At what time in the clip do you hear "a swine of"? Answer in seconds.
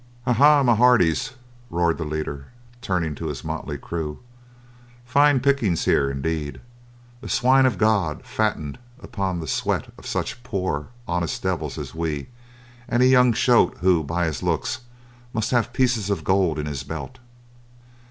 7.21-7.77